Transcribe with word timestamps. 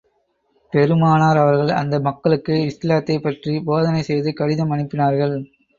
பெருமானார் 0.73 1.37
அவர்கள், 1.37 1.69
அந்த 1.75 1.99
மக்களுக்கு 1.99 2.55
இஸ்லாத்தைப் 2.65 3.23
பற்றிப் 3.23 3.65
போதனை 3.65 4.01
செய்து 4.01 4.33
கடிதம் 4.33 4.71
அனுப்பினார்கள். 4.71 5.37